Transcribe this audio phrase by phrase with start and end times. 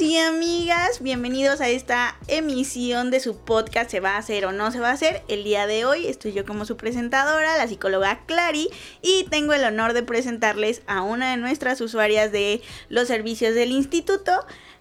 [0.00, 4.72] Y amigas, bienvenidos a esta emisión de su podcast ¿Se va a hacer o no
[4.72, 5.22] se va a hacer?
[5.28, 8.70] El día de hoy estoy yo como su presentadora, la psicóloga Clary,
[9.02, 13.70] y tengo el honor de presentarles a una de nuestras usuarias de los servicios del
[13.70, 14.32] instituto,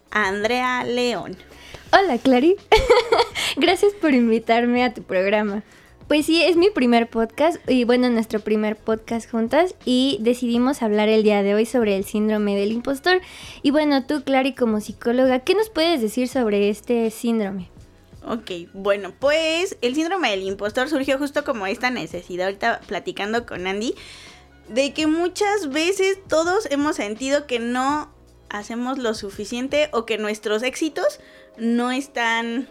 [0.09, 1.37] Andrea León.
[1.91, 2.55] Hola Clary,
[3.57, 5.61] gracias por invitarme a tu programa.
[6.07, 11.07] Pues sí, es mi primer podcast y bueno, nuestro primer podcast juntas y decidimos hablar
[11.07, 13.21] el día de hoy sobre el síndrome del impostor.
[13.61, 17.69] Y bueno, tú, Clary, como psicóloga, ¿qué nos puedes decir sobre este síndrome?
[18.25, 23.65] Ok, bueno, pues el síndrome del impostor surgió justo como esta necesidad, ahorita platicando con
[23.65, 23.95] Andy,
[24.69, 28.13] de que muchas veces todos hemos sentido que no
[28.49, 31.19] hacemos lo suficiente o que nuestros éxitos
[31.57, 32.67] no están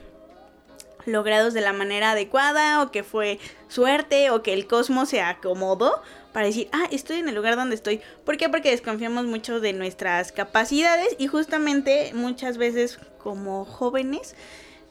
[1.06, 6.02] logrados de la manera adecuada o que fue suerte o que el cosmos se acomodó
[6.32, 8.00] para decir, ah, estoy en el lugar donde estoy.
[8.24, 8.48] ¿Por qué?
[8.48, 14.34] Porque desconfiamos mucho de nuestras capacidades y justamente muchas veces como jóvenes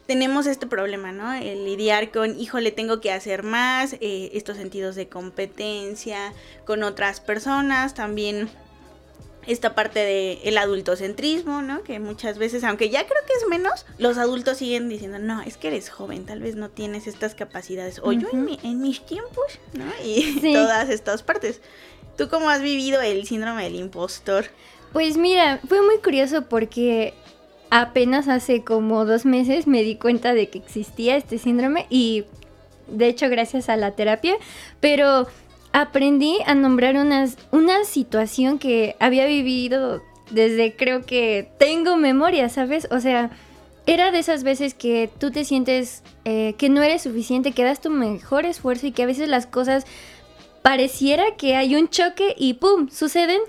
[0.06, 1.32] tenemos este problema, ¿no?
[1.32, 6.32] El lidiar con, híjole, tengo que hacer más, eh, estos sentidos de competencia
[6.64, 8.50] con otras personas, también
[9.46, 11.82] esta parte del el adultocentrismo, ¿no?
[11.82, 15.56] Que muchas veces, aunque ya creo que es menos, los adultos siguen diciendo, no, es
[15.56, 18.00] que eres joven, tal vez no tienes estas capacidades.
[18.02, 19.84] O yo en, mis tiempos, ¿no?
[20.04, 21.60] Y todas estas partes.
[22.16, 24.46] ¿Tú cómo has vivido el síndrome del impostor?
[24.92, 27.14] Pues mira, fue muy curioso porque
[27.70, 32.26] apenas hace como dos meses me di cuenta de que existía este síndrome y
[32.86, 34.34] de hecho gracias a la terapia,
[34.80, 35.26] pero
[35.72, 42.88] aprendí a nombrar unas, una situación que había vivido desde creo que tengo memoria, ¿sabes?
[42.90, 43.30] O sea,
[43.86, 47.80] era de esas veces que tú te sientes eh, que no eres suficiente, que das
[47.80, 49.86] tu mejor esfuerzo y que a veces las cosas
[50.62, 52.88] pareciera que hay un choque y ¡pum!
[52.88, 53.40] suceden,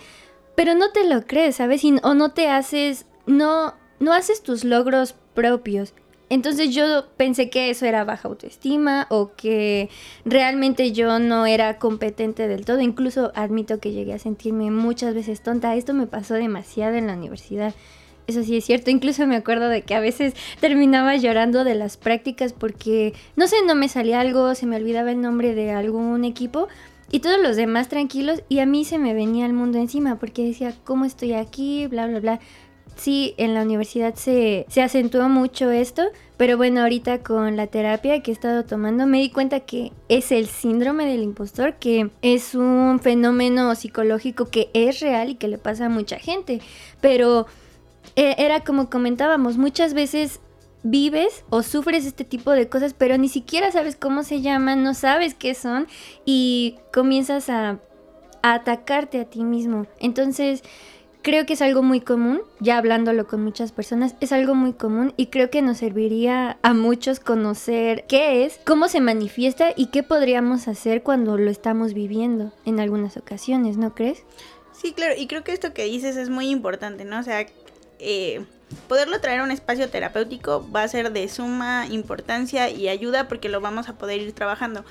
[0.56, 1.84] pero no te lo crees, ¿sabes?
[2.04, 5.94] o no te haces, no, no haces tus logros propios.
[6.30, 9.90] Entonces yo pensé que eso era baja autoestima o que
[10.26, 12.80] realmente yo no era competente del todo.
[12.82, 15.76] Incluso admito que llegué a sentirme muchas veces tonta.
[15.76, 17.76] Esto me pasó demasiado en la universidad.
[18.26, 18.90] Eso sí es cierto.
[18.90, 23.58] Incluso me acuerdo de que a veces terminaba llorando de las prácticas porque, no sé,
[23.68, 26.68] no me salía algo, se me olvidaba el nombre de algún equipo
[27.12, 30.44] y todos los demás tranquilos y a mí se me venía el mundo encima porque
[30.46, 31.86] decía, ¿cómo estoy aquí?
[31.86, 32.40] Bla, bla, bla
[32.96, 36.04] sí, en la universidad se, se acentuó mucho esto,
[36.38, 40.32] pero bueno, ahorita con la terapia que he estado tomando me di cuenta que es
[40.32, 45.58] el síndrome del impostor, que es un fenómeno psicológico que es real y que le
[45.58, 46.62] pasa a mucha gente,
[47.02, 47.48] pero
[48.16, 50.40] eh, era como comentábamos, muchas veces
[50.84, 54.94] vives o sufres este tipo de cosas, pero ni siquiera sabes cómo se llaman, no
[54.94, 55.88] sabes qué son
[56.26, 57.80] y comienzas a,
[58.42, 59.88] a atacarte a ti mismo.
[60.00, 60.62] Entonces,
[61.24, 65.14] creo que es algo muy común, ya hablándolo con muchas personas, es algo muy común
[65.18, 70.04] y creo que nos serviría a muchos conocer qué es, cómo se manifiesta y qué
[70.04, 74.24] podríamos hacer cuando lo estamos viviendo en algunas ocasiones, ¿no crees?
[74.74, 77.20] Sí, claro, y creo que esto que dices es muy importante, ¿no?
[77.20, 77.46] O sea,
[78.00, 78.46] eh,
[78.88, 83.50] poderlo traer a un espacio terapéutico va a ser de suma importancia y ayuda porque
[83.50, 84.84] lo vamos a poder ir trabajando.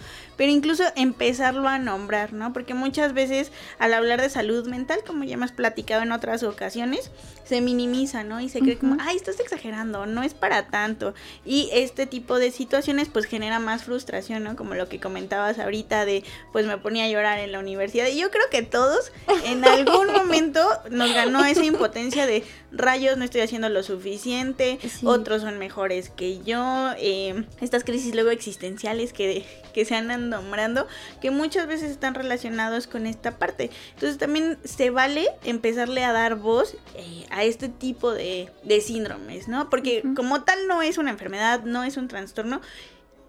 [0.43, 2.53] Pero incluso empezarlo a nombrar, ¿no?
[2.53, 7.13] Porque muchas veces al hablar de salud mental, como ya hemos platicado en otras ocasiones,
[7.45, 8.41] se minimiza, ¿no?
[8.41, 11.15] Y se cree como, ay, estás exagerando, no es para tanto.
[11.45, 14.57] Y este tipo de situaciones pues genera más frustración, ¿no?
[14.57, 18.09] Como lo que comentabas ahorita de, pues me ponía a llorar en la universidad.
[18.09, 19.13] Y yo creo que todos
[19.45, 22.43] en algún momento nos ganó esa impotencia de,
[22.73, 28.31] rayos, no estoy haciendo lo suficiente, otros son mejores que yo, eh, estas crisis luego
[28.31, 30.87] existenciales que, que se andan nombrando,
[31.21, 33.71] que muchas veces están relacionados con esta parte.
[33.95, 38.51] Entonces también se vale empezarle a dar voz eh, a este tipo de,
[38.85, 39.71] síndromes, ¿no?
[39.71, 42.61] Porque como tal no es una enfermedad, no es un trastorno,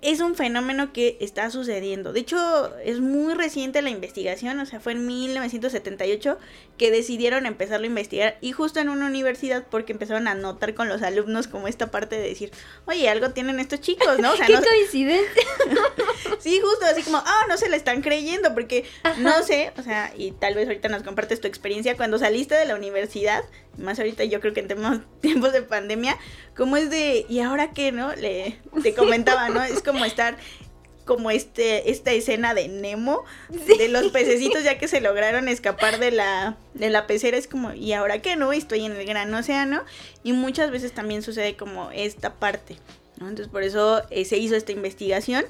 [0.03, 2.13] es un fenómeno que está sucediendo.
[2.13, 6.38] De hecho, es muy reciente la investigación, o sea, fue en 1978
[6.77, 10.89] que decidieron empezarlo a investigar y justo en una universidad porque empezaron a notar con
[10.89, 12.51] los alumnos como esta parte de decir,
[12.85, 14.33] oye, algo tienen estos chicos, ¿no?
[14.33, 15.44] O sea, ¿Qué coincidencia?
[16.39, 18.85] sí, justo así como, ah, no se le están creyendo porque
[19.19, 22.65] no sé, o sea, y tal vez ahorita nos compartes tu experiencia cuando saliste de
[22.65, 23.44] la universidad,
[23.77, 24.67] más ahorita yo creo que en
[25.21, 26.17] tiempos de pandemia,
[26.56, 28.13] como es de, ¿y ahora qué, no?
[28.15, 29.63] Le, te comentaba, ¿no?
[29.63, 30.38] Es como estar
[31.06, 36.12] como este esta escena de Nemo de los pececitos ya que se lograron escapar de
[36.12, 39.84] la de la pecera es como y ahora qué no estoy en el gran océano.
[40.24, 42.78] Y muchas veces también sucede como esta parte
[43.18, 43.28] ¿no?
[43.28, 45.45] entonces por eso eh, se hizo esta investigación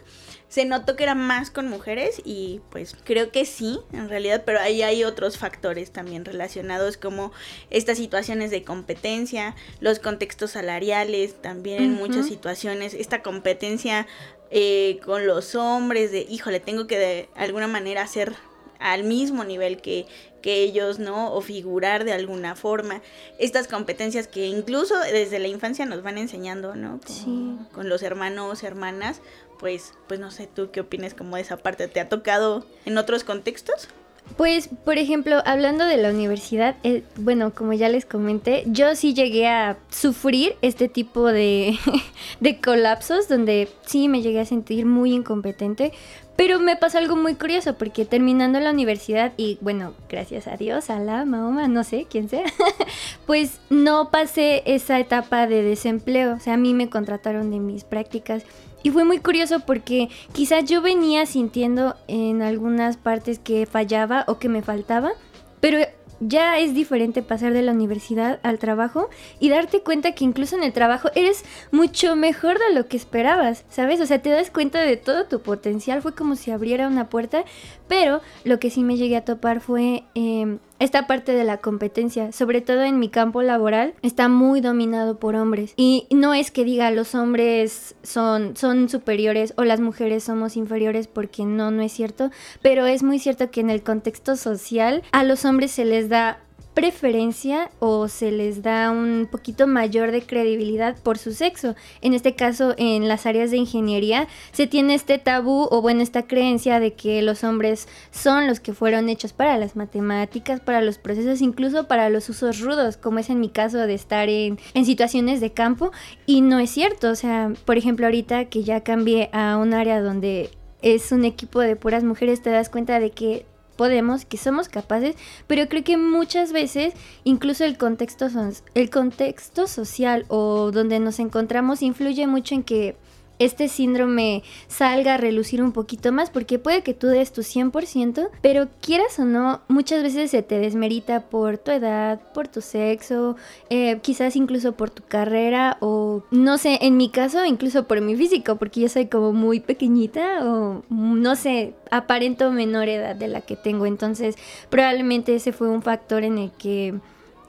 [0.53, 4.59] se notó que era más con mujeres y pues creo que sí, en realidad, pero
[4.59, 7.31] ahí hay otros factores también relacionados como
[7.71, 14.05] estas situaciones de competencia, los contextos salariales, también en muchas situaciones, esta competencia
[14.51, 18.35] eh, con los hombres de, híjole, tengo que de alguna manera ser
[18.77, 20.05] al mismo nivel que,
[20.43, 21.33] que ellos, ¿no?
[21.33, 23.01] O figurar de alguna forma.
[23.39, 26.99] Estas competencias que incluso desde la infancia nos van enseñando, ¿no?
[27.07, 27.57] sí.
[27.71, 29.21] con los hermanos, hermanas,
[29.63, 33.23] pues, pues no sé, tú qué opinas como esa parte, ¿te ha tocado en otros
[33.23, 33.87] contextos?
[34.35, 39.13] Pues, por ejemplo, hablando de la universidad, eh, bueno, como ya les comenté, yo sí
[39.13, 41.77] llegué a sufrir este tipo de,
[42.41, 45.93] de colapsos donde sí me llegué a sentir muy incompetente,
[46.35, 50.89] pero me pasó algo muy curioso porque terminando la universidad y bueno, gracias a Dios,
[50.89, 52.43] a la Mahoma, no sé quién sea,
[53.25, 57.85] pues no pasé esa etapa de desempleo, o sea, a mí me contrataron de mis
[57.85, 58.43] prácticas
[58.83, 64.37] y fue muy curioso porque quizás yo venía sintiendo en algunas partes que fallaba o
[64.37, 65.13] que me faltaba,
[65.59, 65.79] pero
[66.19, 69.09] ya es diferente pasar de la universidad al trabajo
[69.39, 73.65] y darte cuenta que incluso en el trabajo eres mucho mejor de lo que esperabas,
[73.69, 73.99] ¿sabes?
[74.01, 77.43] O sea, te das cuenta de todo tu potencial, fue como si abriera una puerta,
[77.87, 82.31] pero lo que sí me llegué a topar fue em, esta parte de la competencia,
[82.31, 85.73] sobre todo en mi campo laboral, está muy dominado por hombres.
[85.75, 91.07] Y no es que diga los hombres son, son superiores o las mujeres somos inferiores
[91.07, 92.31] porque no, no es cierto,
[92.61, 96.39] pero es muy cierto que en el contexto social a los hombres se les da
[96.73, 101.75] preferencia o se les da un poquito mayor de credibilidad por su sexo.
[102.01, 106.23] En este caso, en las áreas de ingeniería, se tiene este tabú o bueno, esta
[106.23, 110.97] creencia de que los hombres son los que fueron hechos para las matemáticas, para los
[110.97, 115.41] procesos, incluso para los usos rudos, como es en mi caso de estar en, situaciones
[115.41, 115.91] de campo.
[116.25, 120.01] Y no es cierto, o sea, por ejemplo, ahorita que ya cambié a un área
[120.01, 120.49] donde
[120.81, 125.15] es un equipo de puras mujeres, te das cuenta de que podemos, que somos capaces,
[125.47, 126.93] pero creo que muchas veces
[127.23, 128.27] incluso el contexto,
[128.75, 132.95] el contexto social o donde nos encontramos influye mucho en que
[133.39, 138.29] este síndrome salga a relucir un poquito más, porque puede que tú des tu 100%,
[138.41, 143.35] pero quieras o no, muchas veces se te desmerita por tu edad, por tu sexo,
[143.69, 148.15] eh, quizás incluso por tu carrera o no sé, en mi caso incluso por mi
[148.15, 153.41] físico, porque yo soy como muy pequeñita o no sé, aparento menor edad de la
[153.41, 154.35] que tengo, entonces
[154.69, 156.93] probablemente ese fue un factor en el que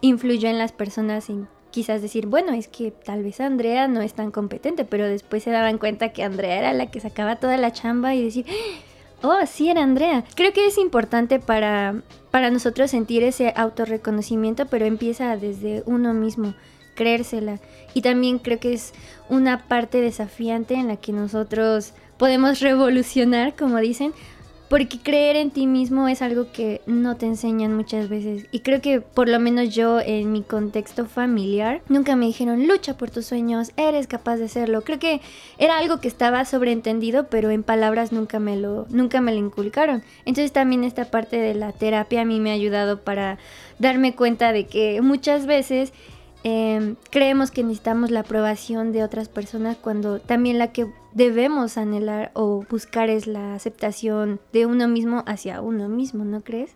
[0.00, 4.14] influyó en las personas en quizás decir, bueno, es que tal vez Andrea no es
[4.14, 7.72] tan competente, pero después se daban cuenta que Andrea era la que sacaba toda la
[7.72, 8.46] chamba y decir,
[9.22, 10.22] oh, sí era Andrea.
[10.36, 16.54] Creo que es importante para, para nosotros sentir ese autorreconocimiento, pero empieza desde uno mismo,
[16.94, 17.58] creérsela.
[17.92, 18.92] Y también creo que es
[19.28, 24.12] una parte desafiante en la que nosotros podemos revolucionar, como dicen,
[24.68, 28.46] porque creer en ti mismo es algo que no te enseñan muchas veces.
[28.50, 32.96] Y creo que por lo menos yo en mi contexto familiar nunca me dijeron lucha
[32.96, 34.82] por tus sueños, eres capaz de hacerlo.
[34.82, 35.20] Creo que
[35.58, 40.02] era algo que estaba sobreentendido, pero en palabras nunca me lo, nunca me lo inculcaron.
[40.24, 43.38] Entonces también esta parte de la terapia a mí me ha ayudado para
[43.78, 45.92] darme cuenta de que muchas veces
[46.46, 52.32] Em, creemos que necesitamos la aprobación de otras personas cuando también la que debemos anhelar
[52.34, 56.72] o buscar es la aceptación de uno mismo hacia uno mismo, ¿no crees?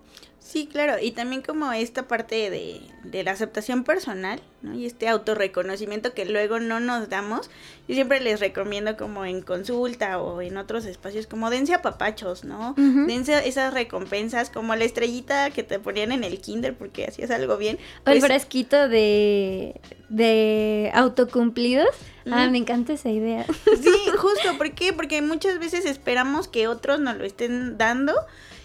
[0.49, 4.75] Sí, claro, y también como esta parte de, de, la aceptación personal, ¿no?
[4.75, 7.51] Y este autorreconocimiento que luego no nos damos.
[7.87, 12.45] Yo siempre les recomiendo como en consulta o en otros espacios, como dense a papachos,
[12.45, 12.73] ¿no?
[12.79, 17.59] Dense esas recompensas, como la estrellita que te ponían en el kinder porque hacías algo
[17.59, 17.77] bien.
[18.07, 19.79] o el pues frasquito de,
[20.09, 21.95] de autocumplidos.
[22.31, 23.45] Ah, me encanta esa idea.
[23.83, 24.95] Sí, justo, ¿por qué?
[24.95, 28.15] Porque muchas veces esperamos que otros nos lo estén dando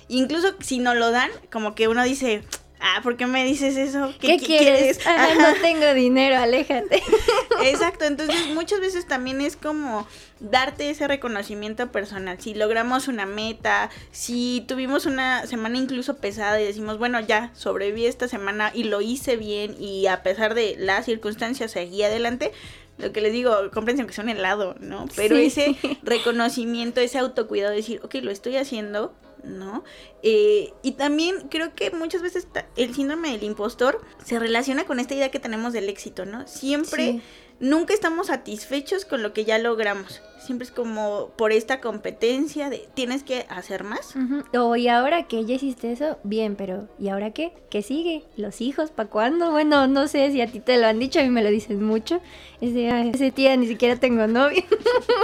[0.07, 2.43] Incluso si no lo dan, como que uno dice,
[2.83, 4.13] ah, ¿por qué me dices eso?
[4.19, 4.99] ¿Qué, quieres?
[5.05, 7.01] Ah, no tengo dinero, aléjate.
[7.63, 10.05] Exacto, entonces muchas veces también es como
[10.39, 12.39] darte ese reconocimiento personal.
[12.39, 18.05] Si logramos una meta, si tuvimos una semana incluso pesada y decimos, bueno, ya sobreviví
[18.05, 22.51] esta semana y lo hice bien y a pesar de las circunstancias seguí adelante,
[22.97, 25.05] lo que les digo, comprensión que son helado, ¿no?
[25.15, 29.83] Pero ese reconocimiento, ese autocuidado, de decir, ok, lo estoy haciendo, ¿no?
[30.21, 35.13] Eh, y también creo que muchas veces el síndrome del impostor se relaciona con esta
[35.13, 36.47] idea que tenemos del éxito, ¿no?
[36.47, 37.21] Siempre,
[37.59, 42.87] nunca estamos satisfechos con lo que ya logramos siempre es como por esta competencia de
[42.93, 44.13] tienes que hacer más.
[44.53, 47.53] O y ahora que ya hiciste eso, bien, pero ¿y ahora qué?
[47.69, 48.23] ¿Qué sigue?
[48.35, 48.91] ¿Los hijos?
[48.91, 49.51] ¿Para cuándo?
[49.51, 51.81] Bueno, no sé si a ti te lo han dicho, a mí me lo dicen
[51.81, 52.21] mucho.
[52.61, 54.63] Es de, ese tía ni siquiera tengo novio.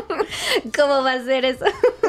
[0.78, 1.66] ¿Cómo va a ser eso?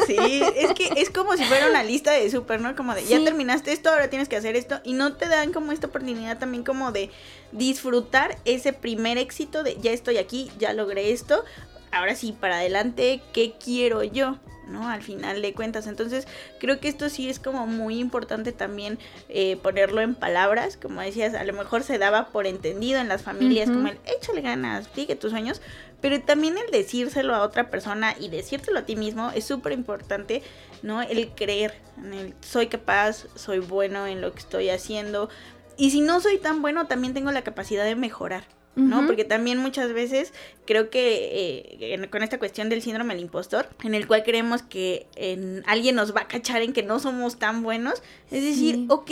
[0.06, 2.76] sí, es que es como si fuera una lista de súper, ¿no?
[2.76, 4.80] Como de, ya terminaste esto, ahora tienes que hacer esto.
[4.84, 7.10] Y no te dan como esta oportunidad también como de
[7.52, 11.44] disfrutar ese primer éxito de, ya estoy aquí, ya logré esto
[11.92, 14.38] ahora sí, para adelante, ¿qué quiero yo?
[14.70, 14.88] ¿no?
[14.88, 15.86] Al final de cuentas.
[15.86, 16.26] Entonces,
[16.58, 20.78] creo que esto sí es como muy importante también eh, ponerlo en palabras.
[20.80, 24.40] Como decías, a lo mejor se daba por entendido en las familias, como el échale
[24.40, 25.60] ganas, sigue tus sueños.
[26.00, 30.42] Pero también el decírselo a otra persona y decírtelo a ti mismo es súper importante,
[30.82, 31.02] ¿no?
[31.02, 35.28] El creer en el soy capaz, soy bueno en lo que estoy haciendo.
[35.76, 38.44] Y si no soy tan bueno, también tengo la capacidad de mejorar.
[38.76, 39.06] ¿No?
[39.06, 40.32] Porque también muchas veces
[40.64, 45.06] creo que eh, con esta cuestión del síndrome del impostor, en el cual creemos que
[45.16, 49.10] en, alguien nos va a cachar en que no somos tan buenos, es decir, ok,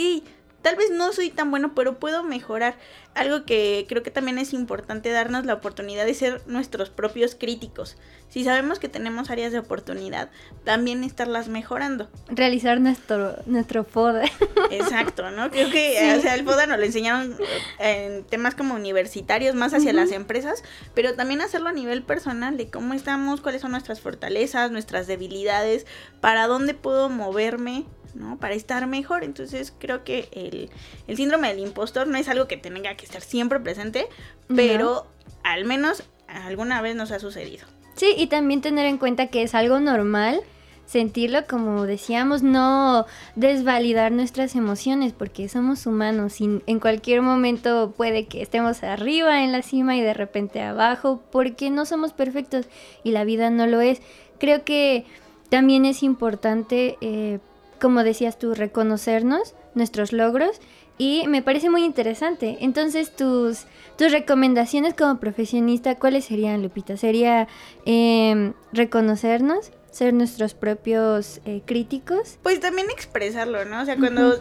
[0.61, 2.75] tal vez no soy tan bueno, pero puedo mejorar.
[3.15, 7.97] Algo que creo que también es importante darnos la oportunidad de ser nuestros propios críticos.
[8.29, 10.29] Si sabemos que tenemos áreas de oportunidad,
[10.63, 12.09] también estarlas mejorando.
[12.29, 14.25] Realizar nuestro, nuestro FODA.
[14.71, 15.49] Exacto, ¿no?
[15.49, 17.35] Creo que o sea, el FODA nos lo enseñaron
[17.79, 20.63] en temas como universitarios, más hacia las empresas,
[20.93, 25.87] pero también hacerlo a nivel personal, de cómo estamos, cuáles son nuestras fortalezas, nuestras debilidades,
[26.21, 27.85] para dónde puedo moverme,
[28.15, 28.37] ¿no?
[28.37, 29.23] Para estar mejor.
[29.23, 30.69] Entonces creo que el,
[31.07, 34.07] el, síndrome del impostor no es algo que tenga que estar siempre presente,
[34.47, 35.07] pero
[35.43, 37.65] al menos alguna vez nos ha sucedido.
[37.95, 40.41] Sí, y también tener en cuenta que es algo normal
[40.89, 48.25] sentirlo, como decíamos, no desvalidar nuestras emociones, porque somos humanos y en cualquier momento puede
[48.25, 52.67] que estemos arriba en la cima y de repente abajo, porque no somos perfectos
[53.03, 54.01] y la vida no lo es.
[54.39, 55.05] Creo que
[55.49, 57.37] también es importante eh,
[57.79, 60.59] como decías tú, reconocernos, nuestros logros
[60.97, 62.57] y me parece muy interesante.
[62.59, 63.65] Entonces, tus,
[63.97, 66.97] tus recomendaciones como profesionista, ¿cuáles serían, Lupita?
[66.97, 67.47] ¿Sería
[67.85, 69.71] em, reconocernos?
[69.91, 72.37] ser nuestros propios eh, críticos.
[72.43, 73.81] Pues también expresarlo, ¿no?
[73.81, 74.39] O sea, cuando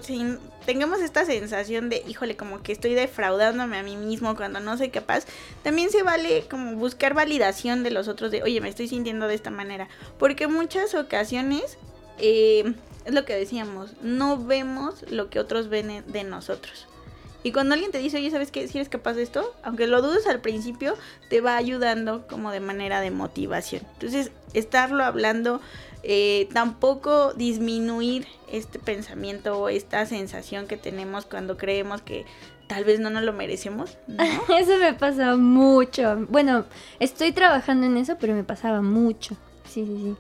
[0.67, 4.91] tengamos esta sensación de, híjole, como que estoy defraudándome a mí mismo cuando no soy
[4.91, 5.25] capaz,
[5.63, 9.35] también se vale como buscar validación de los otros de, oye, me estoy sintiendo de
[9.35, 9.89] esta manera.
[10.19, 11.79] Porque muchas ocasiones
[12.19, 12.75] eh,
[13.09, 16.87] es lo que decíamos, no vemos lo que otros ven de nosotros.
[17.43, 18.69] Y cuando alguien te dice, oye, ¿sabes qué?
[18.69, 20.95] Si eres capaz de esto, aunque lo dudes al principio,
[21.31, 23.83] te va ayudando como de manera de motivación.
[23.95, 25.63] Entonces, estarlo hablando,
[26.03, 32.27] eh, tampoco disminuir este pensamiento o esta sensación que tenemos cuando creemos que
[32.67, 33.97] tal vez no nos lo merecemos.
[34.59, 36.27] eso me pasa mucho.
[36.29, 36.67] Bueno,
[37.01, 39.37] estoy trabajando en eso, pero me pasaba mucho.
[39.65, 40.17] Sí, sí, sí.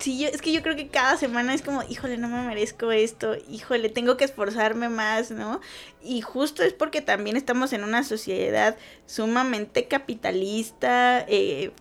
[0.00, 3.36] Sí, es que yo creo que cada semana es como, híjole, no me merezco esto,
[3.50, 5.60] híjole, tengo que esforzarme más, ¿no?
[6.02, 11.72] Y justo es porque también estamos en una sociedad sumamente capitalista, eh,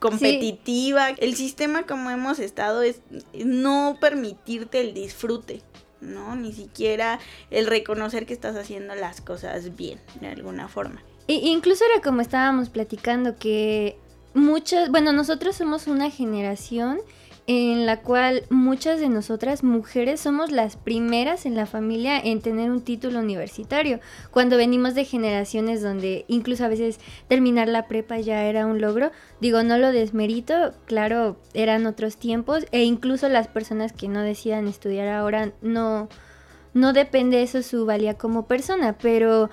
[0.00, 1.10] competitiva.
[1.10, 5.62] El sistema como hemos estado es no permitirte el disfrute,
[6.00, 6.34] ¿no?
[6.34, 11.04] Ni siquiera el reconocer que estás haciendo las cosas bien, de alguna forma.
[11.28, 13.96] E incluso era como estábamos platicando que
[14.34, 17.00] muchas, bueno, nosotros somos una generación
[17.52, 22.70] en la cual muchas de nosotras mujeres somos las primeras en la familia en tener
[22.70, 23.98] un título universitario,
[24.30, 29.10] cuando venimos de generaciones donde incluso a veces terminar la prepa ya era un logro,
[29.40, 34.68] digo, no lo desmerito, claro, eran otros tiempos e incluso las personas que no decidan
[34.68, 36.08] estudiar ahora no,
[36.72, 39.50] no depende eso su valía como persona, pero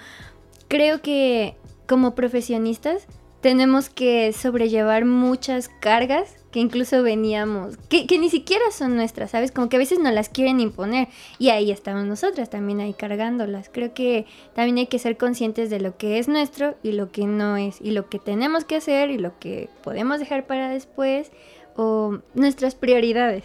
[0.67, 3.07] creo que como profesionistas
[3.41, 9.51] tenemos que sobrellevar muchas cargas que incluso veníamos, que, ni siquiera son nuestras, ¿sabes?
[9.51, 13.69] Como que a veces nos las quieren imponer y ahí estamos nosotras también ahí cargándolas.
[13.71, 17.25] Creo que también hay que ser conscientes de lo que es nuestro y lo que
[17.27, 21.29] no es, y lo que tenemos que hacer y lo que podemos dejar para después
[21.75, 23.43] o nuestras prioridades.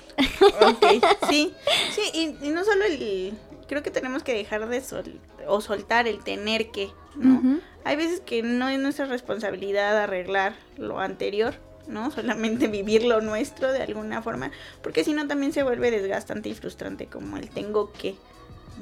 [0.62, 1.52] Ok, sí,
[1.90, 3.34] sí, y, y no solo el
[3.68, 7.60] creo que tenemos que dejar de sol o soltar el tener que, ¿no?
[7.84, 11.54] Hay veces que no es nuestra responsabilidad arreglar lo anterior,
[11.86, 12.10] ¿no?
[12.14, 14.50] Solamente vivir lo nuestro de alguna forma,
[14.82, 18.16] porque si no también se vuelve desgastante y frustrante como el tengo que,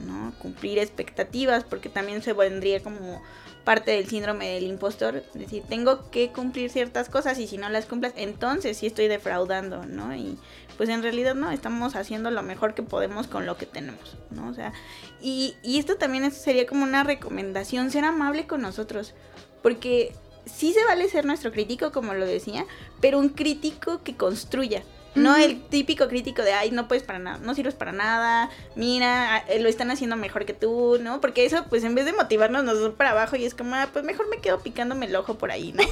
[0.06, 0.32] ¿no?
[0.38, 3.20] Cumplir expectativas, porque también se vendría como
[3.64, 7.68] parte del síndrome del impostor, es decir, tengo que cumplir ciertas cosas y si no
[7.68, 10.14] las cumplas, entonces sí estoy defraudando, ¿no?
[10.14, 10.38] Y
[10.76, 14.48] pues en realidad no, estamos haciendo lo mejor que podemos con lo que tenemos, ¿no?
[14.48, 14.72] O sea,
[15.20, 19.14] y, y esto también sería como una recomendación, ser amable con nosotros,
[19.62, 20.14] porque
[20.46, 22.66] sí se vale ser nuestro crítico, como lo decía,
[23.00, 24.82] pero un crítico que construya,
[25.14, 29.44] no el típico crítico de, ay, no puedes para nada, no sirves para nada, mira,
[29.58, 31.20] lo están haciendo mejor que tú, ¿no?
[31.20, 33.88] Porque eso, pues en vez de motivarnos, nos da para abajo y es como, ah,
[33.92, 35.82] pues mejor me quedo picándome el ojo por ahí, ¿no?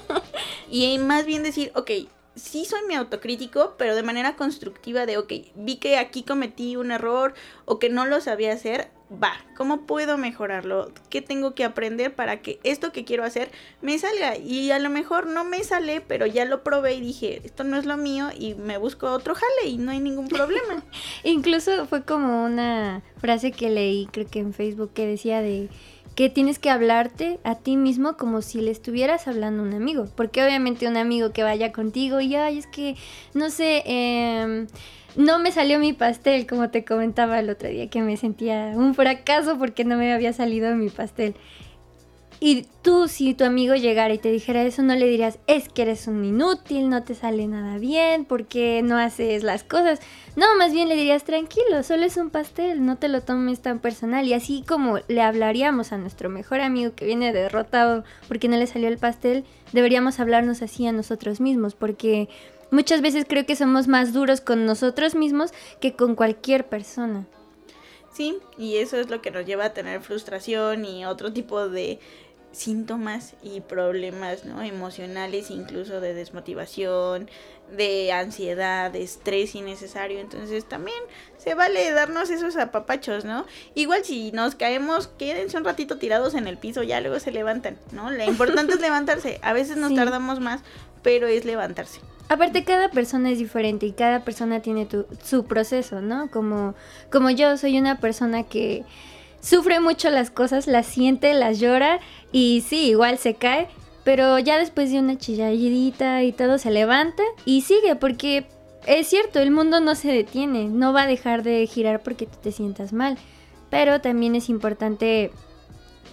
[0.70, 1.90] y más bien decir, ok,
[2.34, 6.92] sí soy mi autocrítico, pero de manera constructiva de, ok, vi que aquí cometí un
[6.92, 7.34] error
[7.64, 10.92] o que no lo sabía hacer, va, ¿cómo puedo mejorarlo?
[11.10, 13.50] ¿Qué tengo que aprender para que esto que quiero hacer
[13.80, 14.36] me salga?
[14.36, 17.76] Y a lo mejor no me sale, pero ya lo probé y dije, esto no
[17.76, 20.82] es lo mío y me busco otro jale y no hay ningún problema.
[21.24, 25.68] Incluso fue como una frase que leí, creo que en Facebook, que decía de
[26.14, 30.06] que tienes que hablarte a ti mismo como si le estuvieras hablando a un amigo.
[30.16, 32.96] Porque obviamente un amigo que vaya contigo y, ay, es que,
[33.34, 34.66] no sé, eh,
[35.16, 38.94] no me salió mi pastel, como te comentaba el otro día, que me sentía un
[38.94, 41.34] fracaso porque no me había salido mi pastel.
[42.44, 45.82] Y tú, si tu amigo llegara y te dijera eso, no le dirías, es que
[45.82, 50.00] eres un inútil, no te sale nada bien, porque no haces las cosas.
[50.34, 53.78] No, más bien le dirías, tranquilo, solo es un pastel, no te lo tomes tan
[53.78, 54.26] personal.
[54.26, 58.66] Y así como le hablaríamos a nuestro mejor amigo que viene derrotado porque no le
[58.66, 62.28] salió el pastel, deberíamos hablarnos así a nosotros mismos, porque
[62.72, 67.24] muchas veces creo que somos más duros con nosotros mismos que con cualquier persona.
[68.12, 71.98] Sí, y eso es lo que nos lleva a tener frustración y otro tipo de
[72.52, 74.62] síntomas y problemas ¿no?
[74.62, 77.28] emocionales, incluso de desmotivación,
[77.76, 80.20] de ansiedad, de estrés innecesario.
[80.20, 80.98] Entonces también
[81.38, 83.46] se vale darnos esos apapachos, ¿no?
[83.74, 87.78] Igual si nos caemos, quédense un ratito tirados en el piso, ya luego se levantan,
[87.92, 88.10] ¿no?
[88.10, 89.40] Lo importante es levantarse.
[89.42, 90.60] A veces nos tardamos más,
[91.02, 92.00] pero es levantarse.
[92.28, 94.88] Aparte, cada persona es diferente y cada persona tiene
[95.22, 96.30] su proceso, ¿no?
[96.30, 96.74] Como,
[97.10, 98.84] como yo soy una persona que
[99.42, 103.68] sufre mucho las cosas, las siente, las llora y sí, igual se cae,
[104.04, 108.46] pero ya después de una chilladita y todo se levanta y sigue porque
[108.86, 112.38] es cierto, el mundo no se detiene, no va a dejar de girar porque tú
[112.42, 113.18] te sientas mal,
[113.68, 115.30] pero también es importante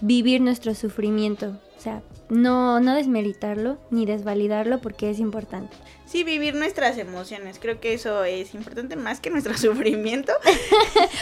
[0.00, 5.76] vivir nuestro sufrimiento, o sea, no, no desmeritarlo ni desvalidarlo porque es importante.
[6.06, 7.58] Sí, vivir nuestras emociones.
[7.60, 10.32] Creo que eso es importante más que nuestro sufrimiento.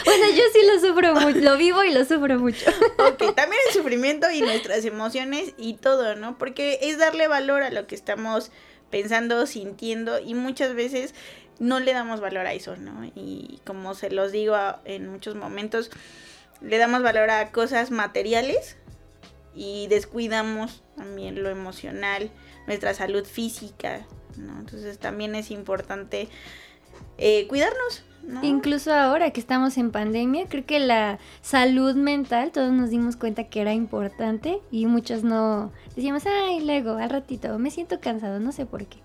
[0.05, 2.71] bueno, yo sí lo sufro mucho, lo vivo y lo sufro mucho.
[2.99, 6.39] ok, también el sufrimiento y nuestras emociones y todo, ¿no?
[6.39, 8.51] Porque es darle valor a lo que estamos
[8.91, 11.15] pensando, sintiendo y muchas veces
[11.59, 13.05] no le damos valor a eso, ¿no?
[13.15, 15.91] Y como se los digo en muchos momentos,
[16.61, 18.77] le damos valor a cosas materiales
[19.55, 22.31] y descuidamos también lo emocional,
[22.67, 24.59] nuestra salud física, ¿no?
[24.59, 26.29] Entonces también es importante
[27.19, 28.05] eh, cuidarnos.
[28.23, 28.45] ¿no?
[28.45, 33.45] Incluso ahora que estamos en pandemia, creo que la salud mental, todos nos dimos cuenta
[33.45, 38.53] que era importante y muchos no decíamos, ay, luego, al ratito, me siento cansado, no
[38.53, 38.99] sé por qué.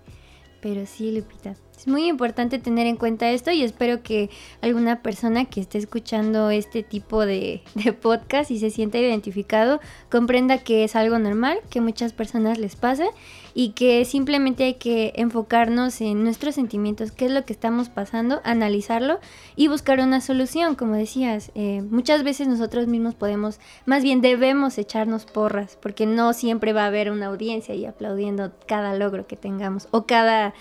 [0.60, 5.44] Pero sí, Lupita, es muy importante tener en cuenta esto y espero que alguna persona
[5.44, 7.62] que esté escuchando este tipo de,
[8.00, 13.06] podcast y se sienta identificado comprenda que es algo normal, que muchas personas les pasa
[13.54, 18.40] y que simplemente hay que enfocarnos en nuestros sentimientos, qué es lo que estamos pasando,
[18.44, 19.20] analizarlo
[19.54, 20.74] y buscar una solución.
[20.74, 26.32] Como decías, eh, muchas veces nosotros mismos podemos, más bien debemos echarnos porras, porque no
[26.32, 30.54] siempre va a haber una audiencia y aplaudiendo cada logro que tengamos o cada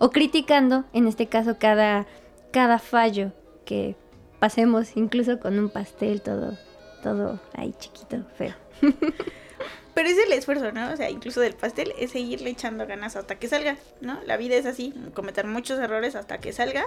[0.00, 2.06] o criticando, en este caso cada
[2.50, 3.32] cada fallo
[3.64, 3.94] que
[4.40, 6.58] pasemos, incluso con un pastel todo
[7.02, 8.54] todo ahí chiquito, feo.
[9.94, 10.92] Pero es el esfuerzo, ¿no?
[10.92, 14.18] O sea, incluso del pastel es seguirle echando ganas hasta que salga, ¿no?
[14.24, 16.84] La vida es así, cometer muchos errores hasta que salga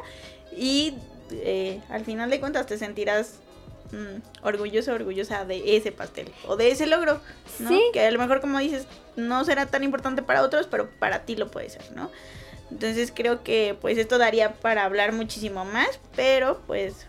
[0.55, 0.95] y
[1.31, 3.39] eh, al final de cuentas te sentirás
[3.91, 7.19] mm, orgulloso, orgullosa de ese pastel o de ese logro,
[7.59, 7.69] ¿no?
[7.69, 7.83] ¿Sí?
[7.93, 11.35] Que a lo mejor, como dices, no será tan importante para otros, pero para ti
[11.35, 12.09] lo puede ser, ¿no?
[12.73, 17.05] Entonces creo que pues esto daría para hablar muchísimo más, pero pues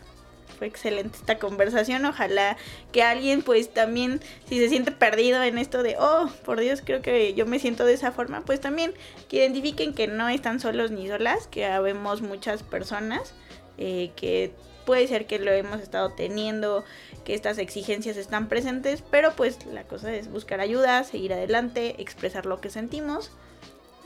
[0.58, 2.04] fue excelente esta conversación.
[2.04, 2.58] Ojalá
[2.92, 7.00] que alguien pues también si se siente perdido en esto de, oh, por Dios, creo
[7.00, 8.92] que yo me siento de esa forma, pues también
[9.30, 13.32] que identifiquen que no están solos ni solas, que habemos muchas personas
[13.78, 14.52] eh, que
[14.84, 16.84] puede ser que lo hemos estado teniendo,
[17.24, 22.44] que estas exigencias están presentes, pero pues la cosa es buscar ayuda, seguir adelante, expresar
[22.44, 23.30] lo que sentimos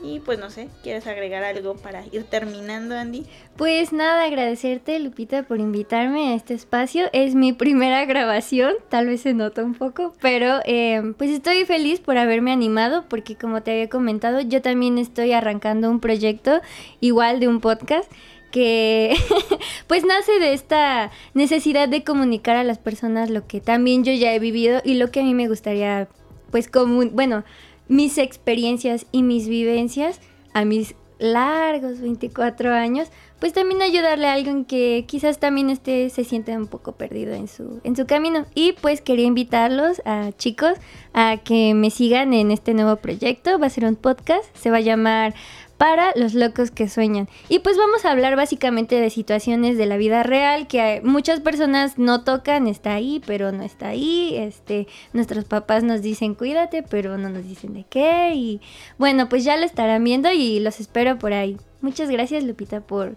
[0.01, 3.25] y pues no sé, ¿quieres agregar algo para ir terminando, Andy?
[3.57, 7.09] Pues nada, agradecerte, Lupita, por invitarme a este espacio.
[7.11, 11.99] Es mi primera grabación, tal vez se nota un poco, pero eh, pues estoy feliz
[11.99, 16.61] por haberme animado porque como te había comentado, yo también estoy arrancando un proyecto
[17.01, 18.09] igual de un podcast
[18.51, 19.15] que
[19.87, 24.33] pues nace de esta necesidad de comunicar a las personas lo que también yo ya
[24.33, 26.07] he vivido y lo que a mí me gustaría
[26.49, 26.69] pues
[27.11, 27.43] bueno
[27.89, 30.21] mis experiencias y mis vivencias
[30.53, 36.23] a mis largos 24 años, pues también ayudarle a alguien que quizás también esté, se
[36.23, 38.45] siente un poco perdido en su, en su camino.
[38.55, 40.73] Y pues quería invitarlos a chicos
[41.13, 43.59] a que me sigan en este nuevo proyecto.
[43.59, 45.33] Va a ser un podcast, se va a llamar
[45.79, 47.29] para los locos que sueñan.
[47.47, 51.97] Y pues vamos a hablar básicamente de situaciones de la vida real que muchas personas
[51.97, 54.35] no tocan, está ahí, pero no está ahí.
[54.35, 58.33] Este, nuestros papás nos dicen cuídate, pero no nos dicen de qué.
[58.35, 58.59] Y
[58.97, 61.55] bueno, pues ya lo estarán viendo y los espero por ahí.
[61.79, 63.15] Muchas gracias Lupita por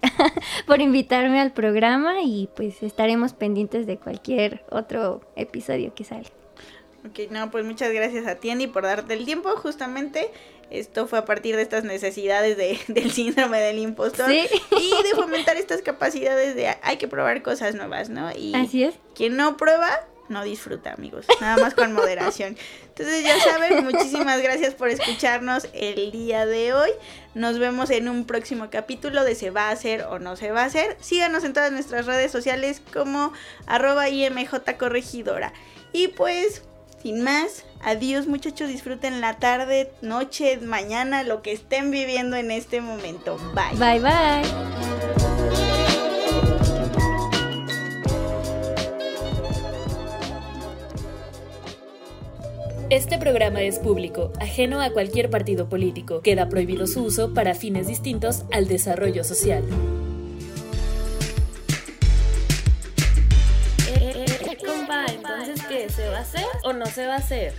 [0.68, 6.35] por invitarme al programa y pues estaremos pendientes de cualquier otro episodio que salga.
[7.08, 10.30] Ok, no, pues muchas gracias a ti Andy por darte el tiempo justamente
[10.70, 15.56] esto fue a partir de estas necesidades de, del síndrome del impostor y de fomentar
[15.56, 18.30] estas capacidades de hay que probar cosas nuevas, ¿no?
[18.32, 18.94] Y Así es.
[19.14, 19.88] Quien no prueba,
[20.28, 21.26] no disfruta, amigos.
[21.40, 22.56] Nada más con moderación.
[22.88, 26.90] Entonces, ya saben, muchísimas gracias por escucharnos el día de hoy.
[27.34, 30.62] Nos vemos en un próximo capítulo de Se va a hacer o no se va
[30.62, 30.96] a hacer.
[31.00, 33.32] Síganos en todas nuestras redes sociales como
[33.66, 35.52] arroba IMJ Corregidora.
[35.92, 36.62] Y pues,
[37.02, 42.80] sin más, adiós muchachos, disfruten la tarde, noche, mañana, lo que estén viviendo en este
[42.80, 43.38] momento.
[43.54, 43.78] Bye.
[43.78, 44.76] Bye bye.
[52.88, 56.20] Este programa es público, ajeno a cualquier partido político.
[56.20, 59.64] Queda prohibido su uso para fines distintos al desarrollo social.
[65.96, 67.54] ¿Se va a hacer o no se va a hacer?